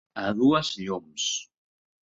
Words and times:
A 0.21 0.23
dues 0.39 0.71
llums. 0.87 1.29